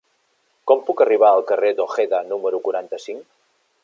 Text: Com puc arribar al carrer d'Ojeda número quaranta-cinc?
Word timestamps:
Com 0.69 0.79
puc 0.87 1.03
arribar 1.05 1.29
al 1.33 1.45
carrer 1.51 1.71
d'Ojeda 1.81 2.23
número 2.31 2.63
quaranta-cinc? 2.69 3.25